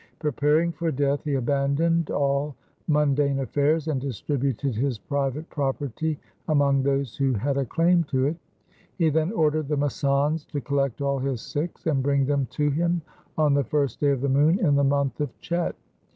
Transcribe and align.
Preparing 0.17 0.71
for 0.71 0.91
death 0.91 1.23
he 1.25 1.35
abandoned 1.35 2.09
all 2.09 2.55
mundane 2.87 3.37
affairs, 3.37 3.87
and 3.87 4.01
distributed 4.01 4.73
his 4.73 4.97
private 4.97 5.47
property 5.51 6.17
among 6.47 6.81
those 6.81 7.15
who 7.15 7.33
had 7.33 7.55
a 7.55 7.67
claim 7.67 8.03
to 8.05 8.25
it. 8.25 8.35
He 8.97 9.09
then 9.11 9.31
ordered 9.31 9.67
the 9.67 9.77
masands 9.77 10.43
to 10.47 10.59
collect 10.59 11.01
all 11.01 11.19
his 11.19 11.39
Sikhs 11.43 11.85
and 11.85 12.01
bring 12.01 12.25
them 12.25 12.47
to 12.49 12.71
him 12.71 13.03
on 13.37 13.53
the 13.53 13.63
first 13.63 13.99
day 13.99 14.09
of 14.09 14.21
the 14.21 14.27
moon 14.27 14.57
in 14.57 14.73
the 14.73 14.83
month 14.83 15.21
of 15.21 15.39
Chet. 15.39 15.75